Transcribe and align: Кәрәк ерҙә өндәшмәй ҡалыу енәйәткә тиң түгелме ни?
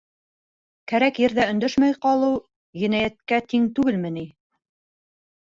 Кәрәк 0.91 1.19
ерҙә 1.23 1.45
өндәшмәй 1.53 1.93
ҡалыу 2.05 2.39
енәйәткә 2.85 3.41
тиң 3.53 3.71
түгелме 3.77 4.15
ни? 4.17 4.29